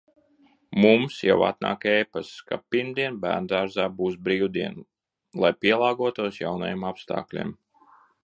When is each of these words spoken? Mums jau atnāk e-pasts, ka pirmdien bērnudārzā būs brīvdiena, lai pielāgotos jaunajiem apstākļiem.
Mums 0.83 1.17
jau 1.27 1.35
atnāk 1.47 1.83
e-pasts, 1.91 2.39
ka 2.47 2.57
pirmdien 2.75 3.19
bērnudārzā 3.25 3.85
būs 4.01 4.17
brīvdiena, 4.29 4.83
lai 5.45 5.53
pielāgotos 5.67 6.41
jaunajiem 6.45 6.89
apstākļiem. 6.93 7.55